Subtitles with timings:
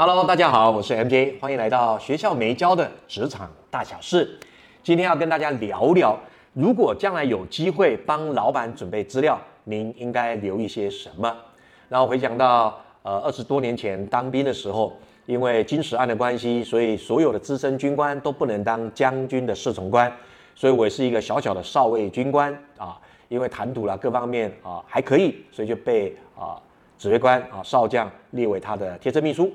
[0.00, 4.38] Hello，大家好，我是 MJ，欢迎来到学校没教的职场大小事。
[4.80, 6.16] 今天要跟大家聊聊，
[6.52, 11.36] 如果将来有机会帮老板准备资料，您应该留一些什么？
[11.88, 20.08] 然后回想到呃二十多年前当兵的时候，因为金石案的关系，所以所有的资深军官都不能当将军的侍从官，
[20.54, 22.96] 所以我是一个小小的少尉军官啊。
[23.26, 26.54] 因为谈吐啦各方面啊还可以，所以就被啊
[26.96, 29.52] 指挥官啊少将列为他的贴身秘书。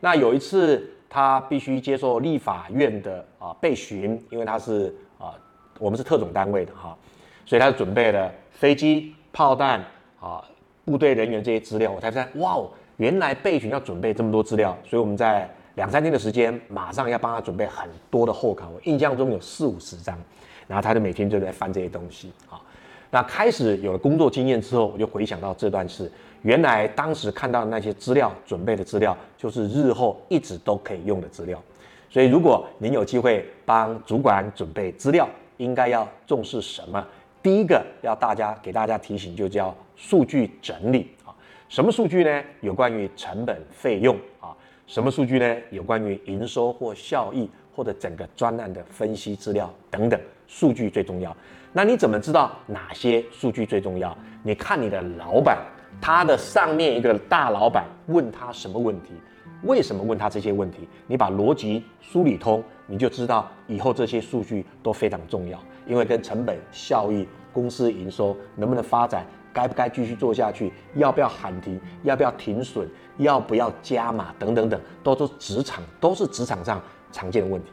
[0.00, 5.34] 那有一次，他必须接受立法院的啊备询，因为他是啊，
[5.78, 6.96] 我们是特种单位的哈，
[7.44, 9.84] 所以他准备了飞机、炮弹
[10.20, 10.44] 啊、
[10.84, 11.90] 部队人员这些资料。
[11.90, 18.68] 我才发现，哇哦，原来备询要准备这么多资料，所以我们在两三天的时间，马上要帮他准备很多的后卡。
[18.68, 20.18] 我印象中有四五十张，
[20.66, 22.60] 然后他就每天就在翻这些东西啊。
[23.10, 26.10] 那开始有了工作经验之后，我就回想到这段事。
[26.42, 31.60] 原来当时看到的那些资料，准备的资料，就是日后一直都可以用的资料。
[32.08, 37.04] 所以，如果您有机会帮主管准备资料，应该要重视什么？
[37.42, 41.34] 第一个要大家给大家提醒，就叫数据整理啊。
[41.68, 42.42] 什么数据呢？
[42.60, 44.54] 有关于成本费用啊。
[44.86, 45.56] 什么数据呢？
[45.70, 50.18] 有关于营收或效益，或者整个专案的分析资料等等。
[50.48, 51.36] 数据最重要。
[51.72, 54.16] 那你怎么知道哪些数据最重要？
[54.42, 55.58] 你看你的老板。
[55.98, 59.14] 他的上面一个大老板问他什么问题？
[59.62, 60.86] 为什么问他这些问题？
[61.06, 69.24] 你把逻辑梳理通，你就知道以后这些数据都非常重要，因为跟成本效益、公司营收能不能发展、
[69.56, 76.78] 该不该继续做下去、要不要喊停、要不要停损、要不要加码等等等，都是职场都是职场上
[77.10, 77.70] 常见的问题。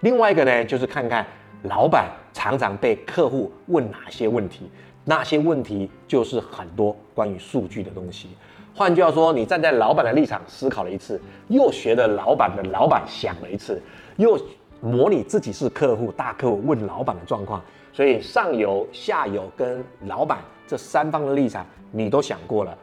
[0.00, 1.26] 另外一个呢，就是看看
[1.62, 4.70] 老板常常被客户问哪些问题。
[5.04, 8.28] 那些问题就是很多关于数据的东西。
[8.74, 13.82] 换句话说，你站在老板的立场思考了一次，又学的老板的老板想了一次，
[14.16, 14.38] 又
[14.80, 17.60] 模拟自己是客户大客户问老板的状况，
[17.92, 20.38] 所以上游、下游跟老板
[20.72, 22.74] 这三方的立场你都想过了。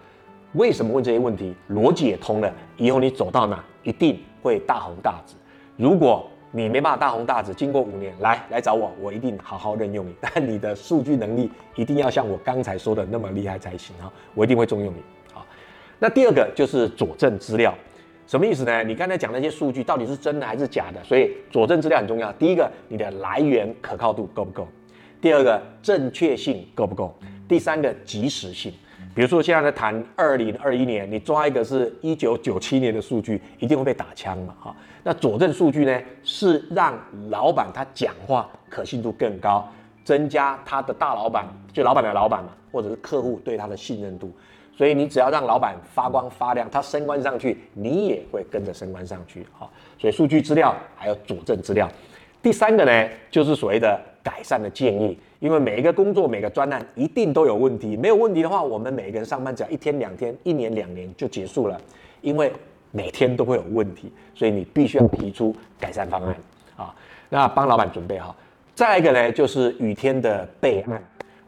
[0.54, 1.56] 为什么问这些问题？
[1.72, 5.34] 逻辑也通了，以后你走到哪一定会大红大紫。
[5.76, 10.14] 如果你没办法大红大紫，经过五年来来找我，我一定好好任用你。
[10.22, 14.06] 但你的数据能力一定要像我刚才说的那么厉害才行啊！
[14.36, 15.02] 我一定会重用你。
[15.34, 15.44] 好，
[15.98, 17.74] 那第二个就是佐证资料，
[18.28, 18.84] 什么意思呢？
[18.84, 21.04] 你刚才讲那些数据到底是真的还是假的？
[21.04, 22.32] 所以佐证资料很重要。
[22.34, 24.68] 第一个，你的来源可靠度够不够？
[25.20, 27.14] 第二个，正确性够不够？
[27.50, 28.72] 第三个，及时性。
[29.16, 34.56] 比如说现在在谈二零二一年，你抓一个是一九九七年的数据，一定会被打枪嘛？
[34.62, 36.94] 哈，那佐证数据呢，是让
[37.30, 39.68] 老板他讲话可信度更高，
[40.06, 44.32] 增加他的大老板，就老板的老板嘛，或者是客户对他的信任度。
[44.78, 49.46] 所以你只要让老板发光发亮，他升官上去，你也会跟着升官上去。
[49.58, 49.68] 哈，
[49.98, 51.90] 所以数据资料还有佐证资料。
[52.42, 55.18] 第三个呢，就是所谓的改善的建议。
[55.40, 61.80] 因为每一个工作、每个专案一定都有问题，没有问题的话，我们每一个人上班只要一天、两天、一年、两年就结束了。
[62.22, 62.52] 因为
[62.92, 66.36] 每天都会有问题，所以你必须要提出改善方案
[66.76, 66.94] 啊。
[67.30, 68.36] 那帮老板准备好。
[68.76, 71.02] 再一个呢，就是雨天的备案，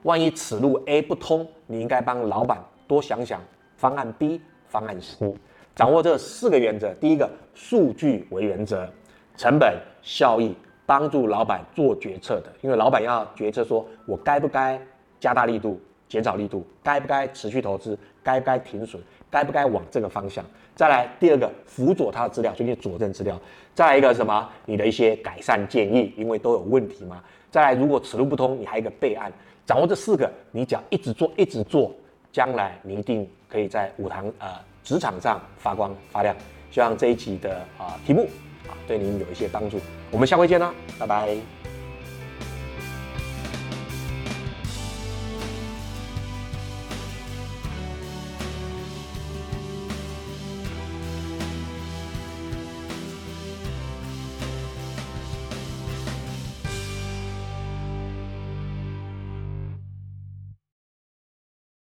[0.03, 3.41] 万一此路 A 不通，你应该帮老板多想想
[3.75, 5.33] 方案 B、方案 C。
[5.75, 8.87] 掌握这四个原则：第一个，数据为原则，
[9.35, 10.55] 成本效益。
[10.91, 14.77] 帮助老板做决策的，因为老板要决策，说我该不该
[15.21, 15.79] 加大力度、
[16.09, 20.43] 减少力度，该不该持续投资，该不该停损，该不该往这个方向。
[20.75, 23.39] 再来第二个，辅佐他的资料，就是佐证资料。
[23.73, 24.49] 再来一个什么？
[24.65, 27.23] 你的一些改善建议，因为都有问题嘛。
[27.49, 29.31] 再来，如果此路不通，你还有一个备案。
[29.65, 31.95] 掌握这四个，你只要一直做，一直做，
[32.33, 34.49] 将来你一定可以在舞堂呃
[34.83, 36.35] 职场上发光发亮。
[36.69, 38.27] 希望这一集的啊题目。
[38.67, 39.79] 啊对您有一些帮助，
[40.11, 41.60] 我们下回见啦，拜拜。